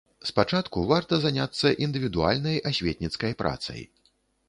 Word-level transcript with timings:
Спачатку 0.29 0.85
варта 0.91 1.19
заняцца 1.27 1.73
індывідуальнай 1.89 2.57
асветніцкай 2.73 3.41
працай. 3.45 3.81